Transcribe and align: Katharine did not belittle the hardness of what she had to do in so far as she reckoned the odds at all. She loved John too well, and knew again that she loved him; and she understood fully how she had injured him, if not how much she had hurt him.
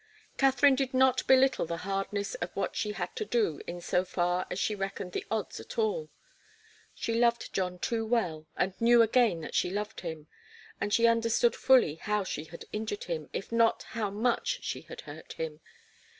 Katharine 0.35 0.73
did 0.73 0.95
not 0.95 1.27
belittle 1.27 1.67
the 1.67 1.77
hardness 1.85 2.33
of 2.33 2.49
what 2.55 2.75
she 2.75 2.93
had 2.93 3.15
to 3.15 3.23
do 3.23 3.61
in 3.67 3.79
so 3.81 4.03
far 4.03 4.47
as 4.49 4.57
she 4.57 4.73
reckoned 4.73 5.11
the 5.11 5.23
odds 5.29 5.59
at 5.59 5.77
all. 5.77 6.09
She 6.95 7.13
loved 7.13 7.53
John 7.53 7.77
too 7.77 8.03
well, 8.07 8.47
and 8.57 8.73
knew 8.81 9.03
again 9.03 9.41
that 9.41 9.53
she 9.53 9.69
loved 9.69 9.99
him; 10.01 10.25
and 10.81 10.91
she 10.91 11.05
understood 11.05 11.55
fully 11.55 11.97
how 12.01 12.23
she 12.23 12.45
had 12.45 12.65
injured 12.73 13.03
him, 13.03 13.29
if 13.31 13.51
not 13.51 13.83
how 13.89 14.09
much 14.09 14.63
she 14.63 14.81
had 14.81 15.01
hurt 15.01 15.33
him. 15.33 15.59